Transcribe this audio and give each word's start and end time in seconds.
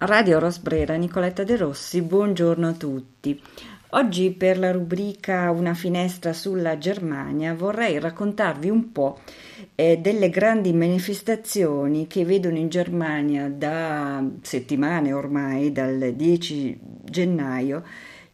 Radio 0.00 0.38
Rosbrera, 0.38 0.94
Nicoletta 0.94 1.42
De 1.42 1.56
Rossi, 1.56 2.02
buongiorno 2.02 2.68
a 2.68 2.72
tutti. 2.72 3.42
Oggi 3.90 4.30
per 4.30 4.56
la 4.56 4.70
rubrica 4.70 5.50
Una 5.50 5.74
finestra 5.74 6.32
sulla 6.32 6.78
Germania 6.78 7.52
vorrei 7.52 7.98
raccontarvi 7.98 8.70
un 8.70 8.92
po' 8.92 9.18
eh, 9.74 9.98
delle 9.98 10.30
grandi 10.30 10.72
manifestazioni 10.72 12.06
che 12.06 12.24
vedono 12.24 12.58
in 12.58 12.68
Germania 12.68 13.48
da 13.48 14.24
settimane 14.40 15.12
ormai, 15.12 15.72
dal 15.72 16.12
10 16.14 16.78
gennaio, 17.02 17.82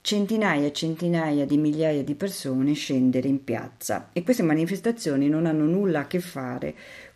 centinaia 0.02 0.66
e 0.66 0.72
centinaia 0.74 1.46
di 1.46 1.56
migliaia 1.56 2.04
di 2.04 2.14
persone 2.14 2.74
scendere 2.74 3.26
in 3.26 3.42
piazza 3.42 4.10
e 4.12 4.22
queste 4.22 4.42
manifestazioni 4.42 5.30
non 5.30 5.46
hanno 5.46 5.64
nulla 5.64 6.00
a 6.00 6.06
che 6.06 6.20
fare 6.20 6.74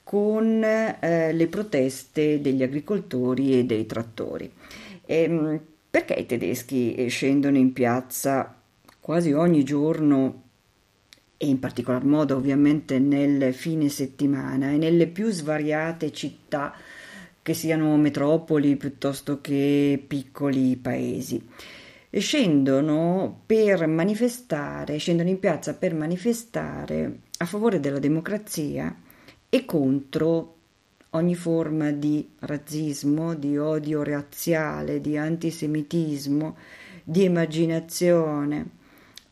con 0.09 0.64
eh, 0.64 1.34
le 1.34 1.46
proteste 1.48 2.41
degli 2.41 2.62
agricoltori 2.62 3.59
e 3.59 3.66
dei 3.66 3.84
trattori. 3.84 4.50
E, 5.04 5.23
ehm, 5.23 5.61
perché 5.91 6.14
i 6.14 6.24
tedeschi 6.24 6.95
eh, 6.95 7.09
scendono 7.09 7.59
in 7.59 7.74
piazza 7.74 8.56
quasi 8.98 9.33
ogni 9.33 9.64
giorno 9.64 10.45
e 11.36 11.47
in 11.47 11.59
particolar 11.59 12.05
modo 12.05 12.36
ovviamente 12.36 12.98
nel 12.98 13.52
fine 13.52 13.91
settimana 13.91 14.70
e 14.70 14.78
nelle 14.78 15.09
più 15.09 15.30
svariate 15.30 16.11
città 16.11 16.75
che 17.42 17.52
siano 17.52 17.95
metropoli 17.98 18.77
piuttosto 18.77 19.42
che 19.42 20.02
piccoli 20.06 20.77
paesi. 20.77 21.47
Scendono 22.11 23.42
per 23.45 23.86
manifestare, 23.86 24.97
scendono 24.97 25.28
in 25.28 25.38
piazza 25.38 25.75
per 25.75 25.92
manifestare 25.92 27.19
a 27.36 27.45
favore 27.45 27.78
della 27.78 27.98
democrazia 27.98 29.05
e 29.48 29.65
contro 29.65 30.55
ogni 31.11 31.34
forma 31.34 31.91
di 31.91 32.29
razzismo, 32.41 33.34
di 33.34 33.56
odio 33.56 34.02
razziale, 34.02 35.01
di 35.01 35.16
antisemitismo, 35.16 36.56
di 37.02 37.25
immaginazione, 37.25 38.77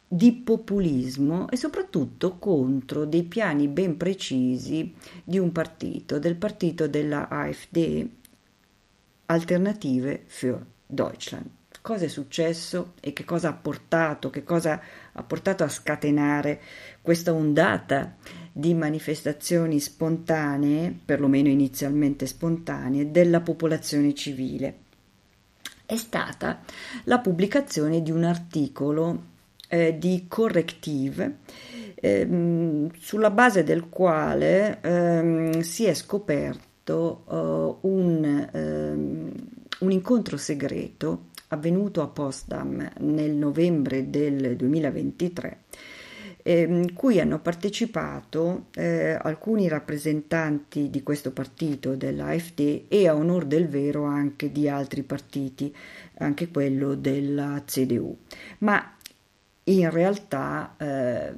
di 0.09 0.33
populismo 0.33 1.49
e 1.51 1.57
soprattutto 1.57 2.39
contro 2.39 3.05
dei 3.05 3.25
piani 3.25 3.69
ben 3.69 3.97
precisi 3.97 4.95
di 5.23 5.39
un 5.39 5.53
partito, 5.53 6.19
del 6.19 6.37
partito 6.37 6.89
della 6.89 7.29
AfD, 7.29 8.09
Alternative 9.27 10.23
für 10.27 10.65
Deutschland. 10.87 11.51
Cosa 11.83 12.05
è 12.05 12.09
successo 12.09 12.95
e 13.01 13.13
che 13.13 13.25
cosa 13.25 13.49
ha 13.49 13.53
portato, 13.53 14.31
che 14.31 14.45
cosa 14.45 14.81
ha 15.13 15.23
portato 15.23 15.65
a 15.65 15.69
scatenare 15.69 16.61
questa 17.03 17.33
ondata 17.33 18.17
di 18.59 18.73
manifestazioni 18.73 19.79
spontanee, 19.79 20.91
perlomeno 21.05 21.51
inizialmente 21.51 22.25
spontanee, 22.27 23.11
della 23.11 23.43
popolazione 23.43 24.15
civile. 24.15 24.79
È 25.85 25.95
stata 25.97 26.61
la 27.05 27.19
pubblicazione 27.19 28.01
di 28.01 28.11
un 28.11 28.25
articolo 28.25 29.25
eh, 29.69 29.99
di 29.99 30.25
Corrective 30.27 31.41
eh, 31.97 32.89
sulla 32.99 33.31
base 33.31 33.63
del 33.63 33.91
quale 33.91 34.81
eh, 34.81 35.63
si 35.63 35.85
è 35.85 35.93
scoperto 35.93 37.25
eh, 37.29 37.87
un, 37.87 38.49
ehm, 38.53 39.33
un 39.81 39.91
incontro 39.91 40.39
segreto 40.39 41.27
avvenuto 41.49 42.01
a 42.01 42.07
Potsdam 42.07 42.91
nel 43.01 43.33
novembre 43.33 44.09
del 44.09 44.57
2023 44.57 45.59
eh, 46.47 46.93
cui 46.95 47.19
hanno 47.19 47.41
partecipato 47.41 48.67
eh, 48.77 49.19
alcuni 49.21 49.67
rappresentanti 49.67 50.91
di 50.91 51.03
questo 51.03 51.33
partito, 51.33 51.97
dell'AfD, 51.97 52.85
e 52.87 53.09
a 53.09 53.17
onor 53.17 53.47
del 53.47 53.67
vero 53.67 54.05
anche 54.05 54.53
di 54.53 54.69
altri 54.69 55.03
partiti, 55.03 55.75
anche 56.19 56.49
quello 56.49 56.95
della 56.95 57.61
CDU. 57.67 58.17
Ma 58.59 58.96
in 59.69 59.91
realtà 59.91 60.77
eh, 60.77 61.33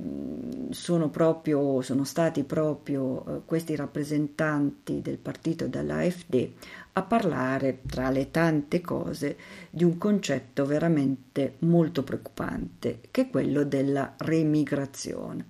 sono, 0.70 1.08
proprio, 1.08 1.80
sono 1.80 2.04
stati 2.04 2.44
proprio 2.44 3.24
eh, 3.24 3.40
questi 3.46 3.74
rappresentanti 3.74 5.00
del 5.00 5.16
partito 5.16 5.66
dell'AfD 5.66 6.50
a 6.92 7.02
parlare, 7.02 7.80
tra 7.86 8.10
le 8.10 8.30
tante 8.30 8.82
cose, 8.82 9.36
di 9.70 9.84
un 9.84 9.96
concetto 9.96 10.66
veramente 10.66 11.54
molto 11.60 12.02
preoccupante, 12.02 13.00
che 13.10 13.22
è 13.22 13.30
quello 13.30 13.64
della 13.64 14.14
remigrazione. 14.18 15.46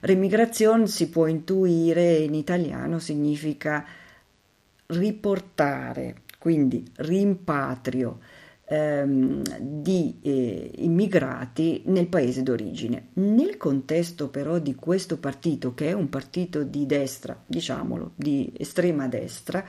Remigrazione 0.00 0.86
si 0.86 1.08
può 1.08 1.26
intuire 1.26 2.16
in 2.16 2.34
italiano 2.34 2.98
significa 2.98 3.86
riportare, 4.86 6.22
quindi 6.38 6.84
rimpatrio, 6.96 8.18
ehm, 8.68 9.42
di 9.58 10.18
eh, 10.22 10.70
immigrati 10.76 11.82
nel 11.86 12.06
paese 12.06 12.42
d'origine. 12.42 13.08
Nel 13.14 13.56
contesto 13.56 14.28
però 14.28 14.58
di 14.58 14.74
questo 14.74 15.18
partito, 15.18 15.74
che 15.74 15.88
è 15.88 15.92
un 15.92 16.08
partito 16.08 16.62
di 16.62 16.86
destra, 16.86 17.40
diciamolo, 17.46 18.12
di 18.14 18.52
estrema 18.56 19.08
destra, 19.08 19.64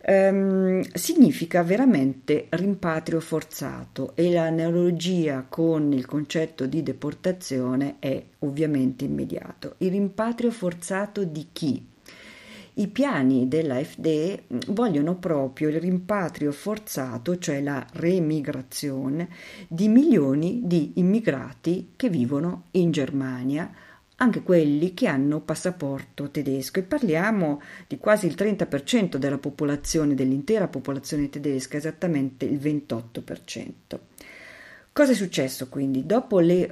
ehm, 0.00 0.82
significa 0.92 1.62
veramente 1.62 2.46
rimpatrio 2.50 3.20
forzato 3.20 4.12
e 4.14 4.30
l'analogia 4.30 5.46
con 5.48 5.92
il 5.92 6.06
concetto 6.06 6.66
di 6.66 6.82
deportazione 6.82 7.96
è 7.98 8.22
ovviamente 8.40 9.04
immediato. 9.04 9.74
Il 9.78 9.90
rimpatrio 9.90 10.50
forzato 10.50 11.24
di 11.24 11.48
chi? 11.52 11.90
I 12.74 12.88
piani 12.88 13.48
dell'AfD 13.48 14.42
mm, 14.54 14.58
vogliono 14.68 15.16
proprio 15.16 15.68
il 15.68 15.78
rimpatrio 15.78 16.52
forzato, 16.52 17.36
cioè 17.36 17.60
la 17.60 17.86
remigrazione, 17.92 19.28
di 19.68 19.88
milioni 19.88 20.62
di 20.64 20.92
immigrati 20.94 21.92
che 21.94 22.08
vivono 22.08 22.64
in 22.72 22.90
Germania, 22.90 23.70
anche 24.16 24.42
quelli 24.42 24.94
che 24.94 25.06
hanno 25.06 25.40
passaporto 25.40 26.30
tedesco 26.30 26.78
e 26.78 26.84
parliamo 26.84 27.60
di 27.86 27.98
quasi 27.98 28.26
il 28.26 28.34
30% 28.34 29.16
della 29.16 29.38
popolazione, 29.38 30.14
dell'intera 30.14 30.68
popolazione 30.68 31.28
tedesca, 31.28 31.76
esattamente 31.76 32.46
il 32.46 32.58
28%. 32.58 33.98
Cosa 34.94 35.12
è 35.12 35.14
successo 35.14 35.68
quindi? 35.70 36.04
Dopo 36.04 36.38
le 36.38 36.70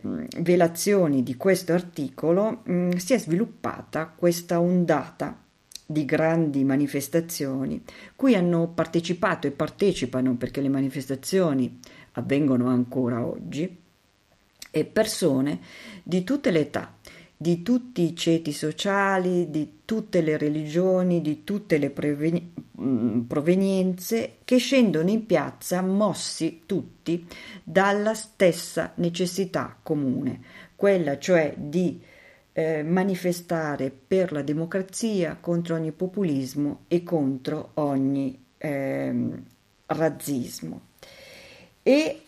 rivelazioni 0.00 1.24
di 1.24 1.36
questo 1.36 1.72
articolo 1.72 2.60
mh, 2.62 2.72
mm, 2.72 2.90
si 2.92 3.14
è 3.14 3.18
sviluppata 3.18 4.12
questa 4.14 4.60
ondata 4.60 5.36
di 5.84 6.04
grandi 6.04 6.62
manifestazioni 6.62 7.82
cui 8.14 8.36
hanno 8.36 8.68
partecipato 8.68 9.48
e 9.48 9.50
partecipano 9.50 10.36
perché 10.36 10.60
le 10.60 10.68
manifestazioni 10.68 11.80
avvengono 12.12 12.68
ancora 12.68 13.26
oggi 13.26 13.76
e 14.70 14.84
persone 14.84 15.58
di 16.04 16.22
tutte 16.22 16.52
le 16.52 16.60
età, 16.60 16.94
di 17.36 17.62
tutti 17.62 18.02
i 18.02 18.14
ceti 18.14 18.52
sociali, 18.52 19.50
di 19.50 19.80
tutte 19.84 20.20
le 20.20 20.38
religioni, 20.38 21.20
di 21.20 21.42
tutte 21.42 21.76
le 21.76 21.90
mm, 21.90 22.52
provenienze 23.26 24.36
che 24.44 24.56
scendono 24.56 25.10
in 25.10 25.26
piazza 25.26 25.82
mossi 25.82 26.62
tutti 26.66 27.26
dalla 27.62 28.14
stessa 28.14 28.92
necessità 28.96 29.76
comune, 29.82 30.40
quella 30.76 31.18
cioè 31.18 31.54
di 31.56 32.00
eh, 32.52 32.82
manifestare 32.82 33.90
per 33.90 34.32
la 34.32 34.42
democrazia 34.42 35.36
contro 35.40 35.74
ogni 35.74 35.92
populismo 35.92 36.84
e 36.88 37.02
contro 37.02 37.70
ogni 37.74 38.46
eh, 38.58 39.14
razzismo. 39.86 40.80
E 41.82 42.22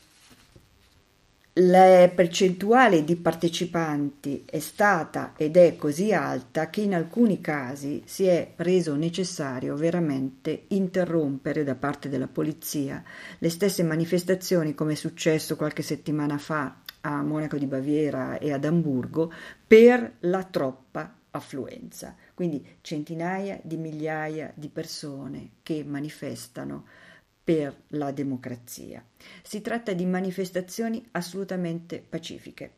la 1.56 2.10
percentuale 2.14 3.04
di 3.04 3.14
partecipanti 3.16 4.44
è 4.46 4.58
stata 4.58 5.34
ed 5.36 5.58
è 5.58 5.76
così 5.76 6.14
alta 6.14 6.70
che 6.70 6.80
in 6.80 6.94
alcuni 6.94 7.42
casi 7.42 8.02
si 8.06 8.24
è 8.24 8.52
reso 8.56 8.94
necessario 8.96 9.76
veramente 9.76 10.64
interrompere 10.68 11.62
da 11.62 11.74
parte 11.74 12.08
della 12.08 12.26
polizia 12.26 13.02
le 13.38 13.50
stesse 13.50 13.82
manifestazioni 13.82 14.74
come 14.74 14.92
è 14.92 14.96
successo 14.96 15.56
qualche 15.56 15.82
settimana 15.82 16.38
fa 16.38 16.76
a 17.02 17.22
Monaco 17.22 17.58
di 17.58 17.66
Baviera 17.66 18.38
e 18.38 18.50
ad 18.50 18.64
Amburgo 18.64 19.30
per 19.66 20.14
la 20.20 20.44
troppa 20.44 21.16
affluenza. 21.32 22.14
Quindi 22.32 22.64
centinaia 22.80 23.60
di 23.62 23.76
migliaia 23.76 24.52
di 24.54 24.68
persone 24.68 25.50
che 25.62 25.84
manifestano 25.86 26.84
per 27.52 27.82
la 27.88 28.12
democrazia. 28.12 29.04
Si 29.42 29.60
tratta 29.60 29.92
di 29.92 30.06
manifestazioni 30.06 31.06
assolutamente 31.10 32.02
pacifiche. 32.06 32.76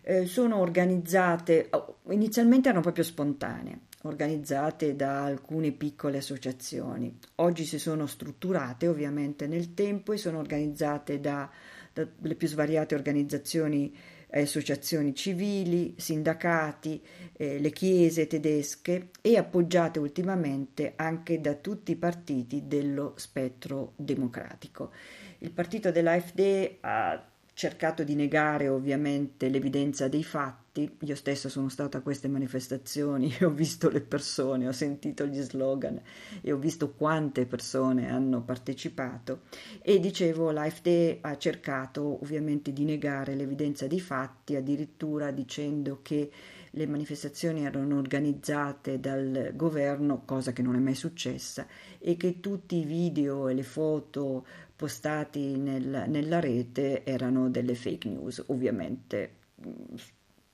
Eh, 0.00 0.24
sono 0.24 0.56
organizzate, 0.56 1.66
oh, 1.70 1.98
inizialmente 2.10 2.68
erano 2.68 2.82
proprio 2.82 3.04
spontanee, 3.04 3.80
organizzate 4.02 4.96
da 4.96 5.24
alcune 5.24 5.72
piccole 5.72 6.18
associazioni. 6.18 7.18
Oggi 7.36 7.66
si 7.66 7.78
sono 7.78 8.06
strutturate 8.06 8.88
ovviamente 8.88 9.46
nel 9.46 9.74
tempo 9.74 10.14
e 10.14 10.16
sono 10.16 10.38
organizzate 10.38 11.20
da, 11.20 11.50
dalle 11.92 12.34
più 12.36 12.48
svariate 12.48 12.94
organizzazioni 12.94 13.94
associazioni 14.30 15.14
civili, 15.14 15.94
sindacati, 15.96 17.02
eh, 17.32 17.58
le 17.58 17.70
chiese 17.70 18.26
tedesche 18.26 19.10
e 19.20 19.36
appoggiate 19.36 19.98
ultimamente 19.98 20.92
anche 20.96 21.40
da 21.40 21.54
tutti 21.54 21.92
i 21.92 21.96
partiti 21.96 22.66
dello 22.66 23.14
spettro 23.16 23.92
democratico. 23.96 24.92
Il 25.38 25.52
partito 25.52 25.90
dell'AfD 25.90 26.76
ha 26.80 27.24
cercato 27.52 28.04
di 28.04 28.14
negare 28.14 28.68
ovviamente 28.68 29.48
l'evidenza 29.48 30.08
dei 30.08 30.24
fatti. 30.24 30.65
Io 31.00 31.14
stesso 31.14 31.48
sono 31.48 31.68
stata 31.68 31.98
a 31.98 32.00
queste 32.02 32.28
manifestazioni 32.28 33.34
e 33.38 33.44
ho 33.46 33.50
visto 33.50 33.88
le 33.88 34.00
persone, 34.00 34.68
ho 34.68 34.72
sentito 34.72 35.26
gli 35.26 35.40
slogan 35.40 36.00
e 36.40 36.52
ho 36.52 36.56
visto 36.56 36.92
quante 36.92 37.46
persone 37.46 38.10
hanno 38.10 38.42
partecipato. 38.42 39.42
E 39.82 39.98
dicevo 40.00 40.50
l'AfD 40.50 41.18
ha 41.20 41.36
cercato 41.38 42.22
ovviamente 42.22 42.72
di 42.72 42.84
negare 42.84 43.34
l'evidenza 43.34 43.86
dei 43.86 44.00
fatti, 44.00 44.56
addirittura 44.56 45.30
dicendo 45.30 46.00
che 46.02 46.30
le 46.70 46.86
manifestazioni 46.86 47.64
erano 47.64 47.96
organizzate 47.96 49.00
dal 49.00 49.52
governo, 49.54 50.24
cosa 50.26 50.52
che 50.52 50.60
non 50.60 50.74
è 50.74 50.78
mai 50.78 50.94
successa, 50.94 51.66
e 51.98 52.16
che 52.16 52.40
tutti 52.40 52.76
i 52.76 52.84
video 52.84 53.48
e 53.48 53.54
le 53.54 53.62
foto 53.62 54.44
postati 54.76 55.56
nel, 55.56 56.04
nella 56.06 56.38
rete 56.38 57.02
erano 57.04 57.48
delle 57.48 57.74
fake 57.74 58.08
news, 58.08 58.44
ovviamente 58.48 59.44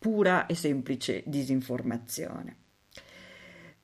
pura 0.02 0.46
e 0.46 0.56
semplice 0.56 1.22
disinformazione. 1.24 2.56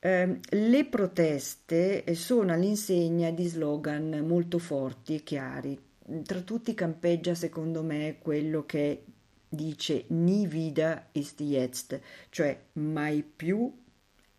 Eh, 0.00 0.41
le 0.50 0.85
proteste 0.87 2.12
sono 2.17 2.53
all'insegna 2.53 3.31
di 3.31 3.47
slogan 3.47 4.25
molto 4.26 4.59
forti 4.59 5.15
e 5.15 5.23
chiari. 5.23 5.81
Tra 6.25 6.41
tutti 6.41 6.75
campeggia, 6.75 7.37
secondo 7.37 7.85
me, 7.85 8.17
quello 8.19 8.67
che 8.67 9.05
dice 9.49 10.06
Nie 10.09 10.49
wieder 10.49 11.06
ist 11.12 11.41
jetzt, 11.41 12.00
cioè 12.31 12.59
mai 12.73 13.23
più 13.23 13.73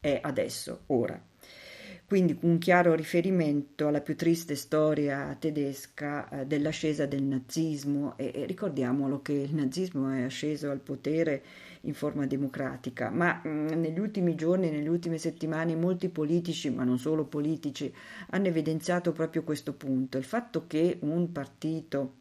è 0.01 0.19
adesso, 0.21 0.81
ora 0.87 1.27
quindi 2.09 2.35
un 2.41 2.57
chiaro 2.57 2.95
riferimento 2.95 3.87
alla 3.87 4.01
più 4.01 4.15
triste 4.15 4.55
storia 4.55 5.37
tedesca 5.37 6.27
eh, 6.27 6.45
dell'ascesa 6.47 7.05
del 7.05 7.21
nazismo 7.21 8.17
e, 8.17 8.31
e, 8.33 8.45
ricordiamolo 8.47 9.21
che 9.21 9.33
il 9.33 9.53
nazismo 9.53 10.09
è 10.09 10.23
asceso 10.23 10.71
al 10.71 10.79
potere 10.79 11.43
in 11.81 11.93
forma 11.93 12.25
democratica, 12.25 13.11
ma 13.11 13.39
mh, 13.43 13.47
mm, 13.47 13.67
negli 13.79 13.99
ultimi 13.99 14.33
giorni, 14.33 14.71
nelle 14.71 14.89
ultime 14.89 15.19
settimane 15.19 15.75
molti 15.75 16.09
politici, 16.09 16.71
ma 16.71 16.83
non 16.83 16.97
solo 16.97 17.25
politici, 17.25 17.93
hanno 18.31 18.47
evidenziato 18.47 19.11
proprio 19.11 19.43
questo 19.43 19.73
punto, 19.73 20.17
il 20.17 20.23
fatto 20.23 20.65
che 20.65 20.97
un 21.01 21.31
partito 21.31 22.13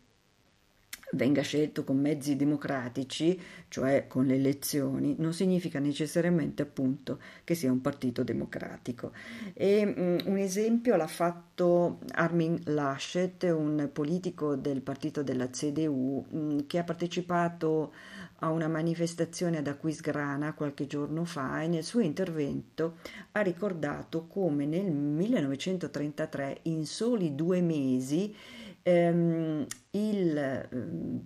venga 1.13 1.43
scelto 1.43 1.85
con 1.85 1.99
mezzi 1.99 2.37
democratici, 2.37 3.41
cioè 3.69 4.07
con 4.07 4.27
le 4.27 4.35
elezioni, 4.35 5.15
non 5.19 5.33
significa 5.33 5.79
necessariamente 5.79 6.63
appunto 6.63 7.19
che 7.45 7.55
sia 7.55 7.73
un 7.73 7.81
partito 7.81 8.23
democratico. 8.23 9.13
E, 9.55 9.83
um, 9.85 10.19
un 10.33 10.39
esempio 10.39 10.97
l'ha 10.97 11.07
fatto 11.07 12.01
Armin 12.13 12.61
Laschet, 12.65 13.43
un 13.45 13.89
politico 13.93 14.57
del 14.57 14.81
partito 14.81 15.23
della 15.23 15.49
CDU, 15.49 16.27
um, 16.31 16.67
che 16.67 16.79
ha 16.79 16.85
partecipato 16.85 17.93
a 18.41 18.51
una 18.51 18.69
manifestazione 18.69 19.59
ad 19.59 19.67
Aquisgrana 19.67 20.55
qualche 20.55 20.87
giorno 20.87 21.25
fa 21.25 21.63
e 21.63 21.67
nel 21.67 21.83
suo 21.83 22.01
intervento 22.01 22.99
ha 23.33 23.41
ricordato 23.41 24.27
come 24.27 24.65
nel 24.65 24.93
1933 24.93 26.61
in 26.63 26.87
soli 26.87 27.35
due 27.35 27.61
mesi 27.61 28.33
ehm, 28.89 29.67
il 29.91 30.37
ehm, 30.39 31.21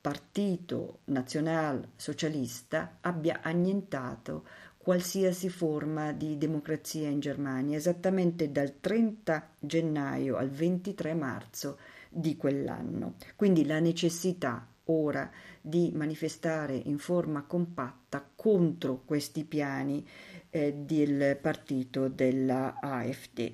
Partito 0.00 1.00
Nazional 1.06 1.88
Socialista 1.96 2.98
abbia 3.00 3.40
annientato 3.42 4.46
qualsiasi 4.76 5.48
forma 5.48 6.12
di 6.12 6.38
democrazia 6.38 7.08
in 7.08 7.18
Germania, 7.18 7.76
esattamente 7.76 8.52
dal 8.52 8.80
30 8.80 9.50
gennaio 9.58 10.36
al 10.36 10.48
23 10.48 11.14
marzo 11.14 11.78
di 12.08 12.36
quell'anno. 12.36 13.16
Quindi 13.34 13.66
la 13.66 13.80
necessità 13.80 14.66
ora 14.84 15.28
di 15.60 15.90
manifestare 15.94 16.74
in 16.76 16.98
forma 16.98 17.42
compatta 17.42 18.26
contro 18.34 19.02
questi 19.04 19.44
piani 19.44 20.06
eh, 20.48 20.72
del 20.72 21.36
partito 21.38 22.08
della 22.08 22.78
AfD. 22.80 23.52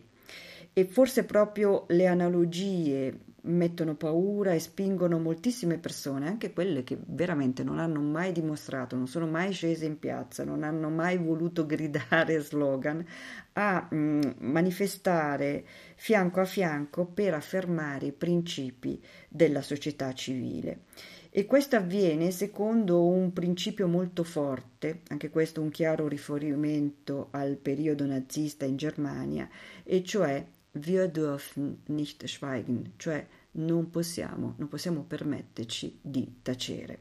E 0.73 0.85
forse 0.85 1.25
proprio 1.25 1.87
le 1.89 2.07
analogie 2.07 3.33
mettono 3.45 3.95
paura 3.95 4.53
e 4.53 4.59
spingono 4.59 5.19
moltissime 5.19 5.79
persone, 5.79 6.29
anche 6.29 6.53
quelle 6.53 6.85
che 6.85 6.99
veramente 6.99 7.63
non 7.63 7.79
hanno 7.79 8.01
mai 8.01 8.33
dimostrato, 8.33 8.97
non 8.97 9.07
sono 9.07 9.27
mai 9.27 9.53
scese 9.53 9.85
in 9.85 9.99
piazza, 9.99 10.45
non 10.45 10.63
hanno 10.63 10.89
mai 10.89 11.19
voluto 11.19 11.67
gridare 11.67 12.41
slogan, 12.41 13.05
a 13.55 13.87
mh, 13.91 13.97
mm, 13.97 14.21
manifestare 14.39 15.65
fianco 15.97 16.41
a 16.41 16.45
fianco 16.45 17.07
per 17.07 17.35
affermare 17.35 18.07
i 18.07 18.13
principi 18.13 19.03
della 19.29 19.63
società 19.63 20.13
civile. 20.13 20.83
E 21.37 21.47
questo 21.47 21.75
avviene 21.75 22.31
secondo 22.31 23.07
un 23.07 23.33
principio 23.33 23.89
molto 23.89 24.23
forte, 24.23 25.01
anche 25.09 25.31
questo 25.31 25.61
un 25.61 25.71
chiaro 25.71 26.07
riferimento 26.07 27.27
al 27.33 27.57
periodo 27.57 28.07
nazista 28.07 28.65
in 28.65 28.77
Germania, 28.77 29.49
e 29.83 30.05
cioè 30.05 30.47
wir 30.75 31.09
dürfen 31.09 31.83
nicht 31.89 32.27
schweigen, 32.29 32.93
cioè 32.97 33.27
non 33.53 33.91
possiamo, 33.91 34.55
non 34.59 34.69
possiamo 34.69 35.03
permetterci 35.03 35.99
di 36.01 36.41
tacere. 36.43 36.99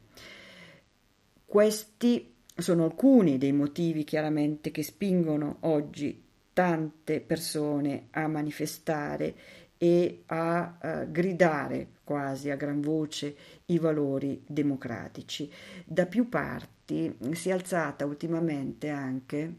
Questi 1.46 2.34
sono 2.56 2.86
alcuni 2.86 3.38
dei 3.38 3.52
motivi 3.52 4.04
chiaramente 4.04 4.72
che 4.72 4.84
spingono 4.84 5.58
oggi 5.62 6.22
tante 6.54 7.20
persone 7.20 8.08
a 8.12 8.28
manifestare 8.28 9.36
e 9.78 10.24
a 10.28 10.78
uh, 10.82 11.12
gridare 11.12 11.88
quasi 12.04 12.52
a 12.52 12.56
gran 12.56 12.80
voce 12.80 13.36
i 13.66 13.80
valori 13.80 14.44
democratici. 14.48 15.52
Da 15.84 16.06
più 16.06 16.30
parti 16.30 17.18
si 17.32 17.50
è 17.50 17.54
alzata 17.54 18.06
ultimamente 18.06 18.90
anche 18.90 19.56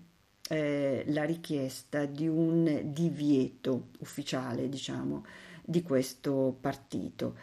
eh, 0.49 1.05
la 1.09 1.25
richiesta 1.25 2.05
di 2.05 2.29
un 2.29 2.81
divieto 2.93 3.89
ufficiale, 4.01 4.69
diciamo, 4.69 5.25
di 5.65 5.83
questo 5.83 6.57
partito. 6.61 7.37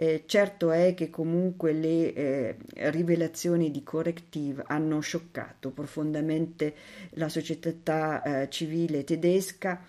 Eh, 0.00 0.24
certo 0.26 0.70
è 0.70 0.94
che 0.94 1.10
comunque 1.10 1.72
le 1.72 2.12
eh, 2.12 2.56
rivelazioni 2.90 3.72
di 3.72 3.82
Corrective 3.82 4.62
hanno 4.66 5.00
scioccato 5.00 5.72
profondamente 5.72 6.74
la 7.10 7.28
società 7.28 8.22
eh, 8.22 8.48
civile 8.48 9.02
tedesca 9.02 9.82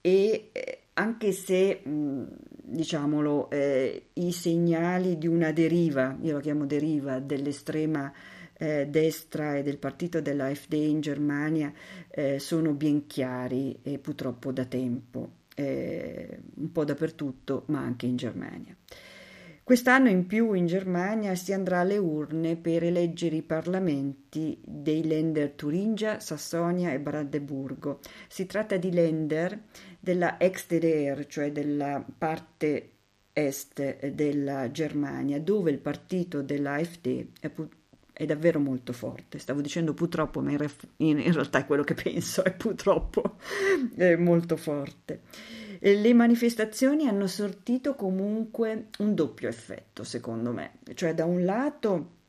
e 0.00 0.48
eh, 0.52 0.78
anche 0.94 1.32
se, 1.32 1.80
mh, 1.84 2.24
diciamolo, 2.62 3.50
eh, 3.50 4.06
i 4.14 4.32
segnali 4.32 5.18
di 5.18 5.26
una 5.26 5.52
deriva, 5.52 6.16
io 6.22 6.34
la 6.34 6.40
chiamo 6.40 6.64
deriva, 6.64 7.18
dell'estrema 7.18 8.12
eh, 8.54 8.86
destra 8.88 9.56
e 9.56 9.62
del 9.62 9.78
partito 9.78 10.20
dell'AfD 10.20 10.72
in 10.74 11.00
Germania 11.00 11.72
eh, 12.10 12.38
sono 12.38 12.72
ben 12.72 13.06
chiari 13.06 13.78
e 13.82 13.98
purtroppo 13.98 14.52
da 14.52 14.64
tempo, 14.64 15.30
eh, 15.54 16.38
un 16.54 16.72
po' 16.72 16.84
dappertutto, 16.84 17.64
ma 17.66 17.80
anche 17.80 18.06
in 18.06 18.16
Germania. 18.16 18.76
Quest'anno 19.64 20.08
in 20.08 20.26
più 20.26 20.54
in 20.54 20.66
Germania 20.66 21.36
si 21.36 21.52
andrà 21.52 21.80
alle 21.80 21.96
urne 21.96 22.56
per 22.56 22.82
eleggere 22.82 23.36
i 23.36 23.42
parlamenti 23.42 24.60
dei 24.64 25.06
Länder 25.06 25.52
Turingia, 25.52 26.18
Sassonia 26.18 26.92
e 26.92 26.98
Brandeburgo. 26.98 28.00
Si 28.26 28.44
tratta 28.46 28.76
di 28.76 28.92
Länder 28.92 29.58
della 30.00 30.36
ex-DDR, 30.38 31.26
cioè 31.26 31.52
della 31.52 32.04
parte 32.18 32.90
est 33.32 34.08
della 34.08 34.70
Germania, 34.72 35.40
dove 35.40 35.70
il 35.70 35.78
partito 35.78 36.42
dell'AfD 36.42 37.28
è 37.40 37.50
è 38.12 38.26
davvero 38.26 38.60
molto 38.60 38.92
forte. 38.92 39.38
Stavo 39.38 39.60
dicendo 39.60 39.94
purtroppo, 39.94 40.40
ma 40.40 40.50
in, 40.50 40.58
ref- 40.58 40.86
in, 40.98 41.32
realtà 41.32 41.60
è 41.60 41.66
quello 41.66 41.82
che 41.82 41.94
penso, 42.00 42.44
è 42.44 42.52
purtroppo 42.52 43.36
è 43.94 44.16
molto 44.16 44.56
forte. 44.56 45.22
E 45.78 45.96
le 45.96 46.14
manifestazioni 46.14 47.08
hanno 47.08 47.26
sortito 47.26 47.94
comunque 47.94 48.88
un 48.98 49.14
doppio 49.14 49.48
effetto, 49.48 50.04
secondo 50.04 50.52
me, 50.52 50.78
cioè 50.94 51.14
da 51.14 51.24
un 51.24 51.44
lato 51.44 52.20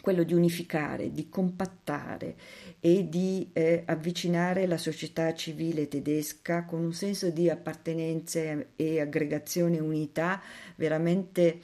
quello 0.00 0.22
di 0.22 0.34
unificare, 0.34 1.12
di 1.12 1.28
compattare 1.28 2.36
e 2.80 3.08
di 3.08 3.50
eh, 3.52 3.82
avvicinare 3.86 4.66
la 4.66 4.78
società 4.78 5.32
civile 5.34 5.88
tedesca 5.88 6.64
con 6.64 6.80
un 6.80 6.92
senso 6.92 7.30
di 7.30 7.48
appartenenza 7.48 8.40
e 8.76 9.00
aggregazione 9.00 9.78
unità 9.78 10.40
veramente 10.76 11.60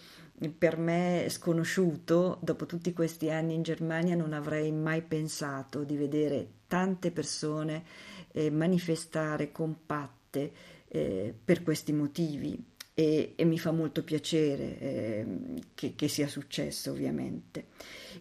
per 0.51 0.77
me 0.77 1.27
sconosciuto, 1.29 2.39
dopo 2.41 2.67
tutti 2.67 2.93
questi 2.93 3.31
anni 3.31 3.55
in 3.55 3.63
Germania 3.63 4.17
non 4.17 4.33
avrei 4.33 4.73
mai 4.73 5.03
pensato 5.03 5.85
di 5.85 5.97
vedere 5.97 6.49
tante 6.67 7.11
persone 7.11 7.85
eh, 8.33 8.51
manifestare 8.51 9.53
compatte 9.53 10.53
eh, 10.89 11.35
per 11.45 11.63
questi 11.63 11.93
motivi. 11.93 12.71
e, 12.95 13.33
e 13.37 13.45
mi 13.45 13.59
fa 13.59 13.73
molto 13.73 14.05
piacere 14.05 14.79
eh, 14.79 15.27
che, 15.75 15.95
che, 15.97 16.09
sia 16.09 16.29
successo 16.29 16.91
ovviamente. 16.91 17.67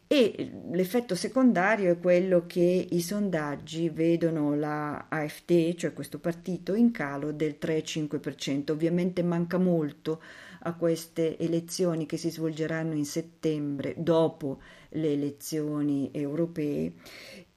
E 0.07 0.51
l'effetto 0.71 1.15
secondario 1.15 1.91
è 1.91 1.99
quello 1.99 2.45
che 2.47 2.87
i 2.89 3.01
sondaggi 3.01 3.89
vedono 3.89 4.55
la 4.55 5.07
AfD, 5.09 5.75
cioè 5.75 5.93
questo 5.93 6.19
partito, 6.19 6.73
in 6.73 6.91
calo 6.91 7.31
del 7.31 7.57
3-5%. 7.59 8.71
Ovviamente 8.71 9.23
manca 9.23 9.57
molto 9.57 10.21
a 10.63 10.73
queste 10.73 11.37
elezioni 11.37 12.05
che 12.05 12.17
si 12.17 12.29
svolgeranno 12.29 12.93
in 12.93 13.05
settembre 13.05 13.95
dopo 13.97 14.59
le 14.89 15.13
elezioni 15.13 16.09
europee. 16.11 16.93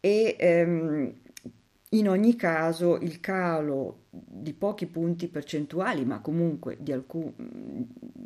E 0.00 0.37
ehm, 0.38 1.12
in 1.90 2.08
ogni 2.08 2.34
caso 2.34 2.96
il 2.99 3.20
calo 3.20 4.06
di 4.11 4.52
pochi 4.52 4.87
punti 4.87 5.28
percentuali, 5.28 6.04
ma 6.04 6.20
comunque 6.20 6.76
di 6.80 6.92
alcun 6.92 7.32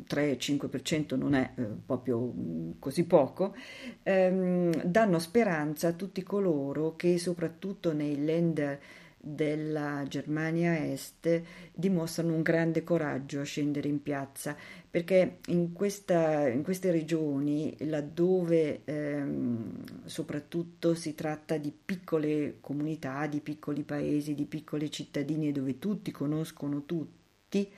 3-5% 0.07 1.15
non 1.15 1.35
è 1.35 1.51
eh, 1.55 1.63
proprio 1.85 2.33
così 2.79 3.05
poco, 3.05 3.55
ehm, 4.03 4.83
danno 4.83 5.19
speranza 5.19 5.89
a 5.89 5.93
tutti 5.93 6.23
coloro 6.23 6.95
che 6.95 7.17
soprattutto 7.17 7.93
nei 7.93 8.25
land 8.25 8.79
della 9.21 10.05
Germania 10.07 10.77
Est 10.91 11.41
dimostrano 11.73 12.33
un 12.33 12.41
grande 12.41 12.83
coraggio 12.83 13.41
a 13.41 13.43
scendere 13.43 13.87
in 13.87 14.01
piazza, 14.01 14.55
perché 14.89 15.39
in, 15.47 15.73
questa, 15.73 16.47
in 16.47 16.63
queste 16.63 16.91
regioni, 16.91 17.75
laddove 17.79 18.81
ehm, 18.85 20.05
soprattutto 20.05 20.95
si 20.95 21.13
tratta 21.15 21.57
di 21.57 21.71
piccole 21.71 22.57
comunità, 22.61 23.27
di 23.27 23.41
piccoli 23.41 23.83
paesi, 23.83 24.33
di 24.33 24.45
piccole 24.45 24.89
cittadine 24.89 25.51
dove 25.51 25.79
tutti 25.79 26.11
conoscono 26.11 26.85
tutti, 26.85 27.69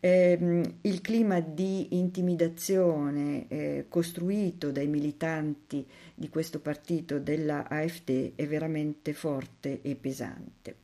eh, 0.00 0.62
il 0.80 1.00
clima 1.00 1.40
di 1.40 1.96
intimidazione 1.98 3.46
eh, 3.48 3.86
costruito 3.88 4.70
dai 4.70 4.86
militanti 4.86 5.86
di 6.14 6.28
questo 6.28 6.60
partito 6.60 7.18
della 7.18 7.68
AfD 7.68 8.32
è 8.34 8.46
veramente 8.46 9.12
forte 9.12 9.80
e 9.82 9.94
pesante. 9.94 10.76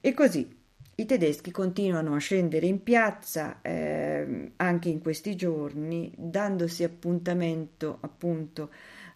E 0.00 0.14
così 0.14 0.54
i 0.98 1.04
tedeschi 1.04 1.50
continuano 1.50 2.14
a 2.14 2.18
scendere 2.18 2.66
in 2.66 2.82
piazza 2.82 3.60
eh, 3.60 4.52
anche 4.56 4.88
in 4.88 5.00
questi 5.00 5.36
giorni, 5.36 6.12
dandosi 6.16 6.84
appuntamento 6.84 7.98
appunto 8.00 8.70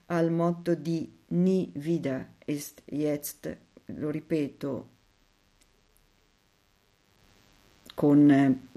al 0.06 0.30
motto 0.30 0.75
di 0.75 1.10
Nie 1.28 1.70
wieder 1.75 2.26
ist 2.44 2.82
jetzt, 2.87 3.56
lo 3.87 4.10
ripeto 4.10 4.88
con 7.94 8.68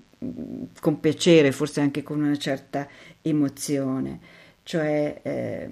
con 0.80 1.00
piacere, 1.00 1.52
forse 1.52 1.82
anche 1.82 2.04
con 2.04 2.22
una 2.22 2.38
certa 2.38 2.88
emozione, 3.22 4.20
cioè 4.64 5.20
eh, 5.22 5.70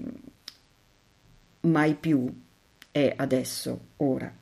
mai 1.61 1.95
più 1.95 2.31
è 2.91 3.13
adesso, 3.15 3.79
ora. 3.97 4.33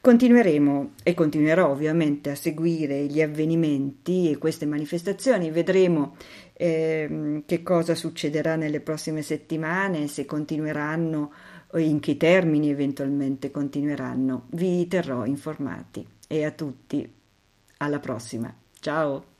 Continueremo 0.00 0.92
e 1.02 1.14
continuerò 1.14 1.70
ovviamente 1.70 2.30
a 2.30 2.36
seguire 2.36 3.06
gli 3.06 3.20
avvenimenti 3.20 4.30
e 4.30 4.38
queste 4.38 4.64
manifestazioni, 4.64 5.50
vedremo 5.50 6.16
eh, 6.52 7.42
che 7.44 7.62
cosa 7.62 7.94
succederà 7.94 8.54
nelle 8.54 8.80
prossime 8.80 9.22
settimane, 9.22 10.06
se 10.06 10.24
continueranno 10.24 11.32
o 11.68 11.78
in 11.78 11.98
che 11.98 12.16
termini 12.16 12.70
eventualmente 12.70 13.50
continueranno. 13.50 14.46
Vi 14.50 14.86
terrò 14.86 15.24
informati 15.26 16.06
e 16.28 16.44
a 16.44 16.52
tutti 16.52 17.12
alla 17.78 17.98
prossima. 17.98 18.54
Ciao! 18.78 19.35